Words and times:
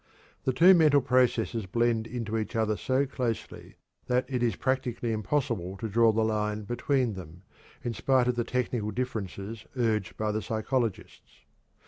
The 0.45 0.51
two 0.51 0.73
mental 0.73 0.99
processes 0.99 1.67
blend 1.67 2.07
into 2.07 2.35
each 2.35 2.55
other 2.55 2.75
so 2.75 3.05
closely 3.05 3.75
that 4.07 4.25
it 4.27 4.41
is 4.41 4.55
practically 4.55 5.11
impossible 5.11 5.77
to 5.77 5.87
draw 5.87 6.11
the 6.11 6.23
line 6.23 6.63
between 6.63 7.13
them, 7.13 7.43
in 7.83 7.93
spite 7.93 8.27
of 8.27 8.33
the 8.35 8.43
technical 8.43 8.89
differences 8.89 9.67
urged 9.77 10.17
by 10.17 10.31
the 10.31 10.41
psychologists. 10.41 11.43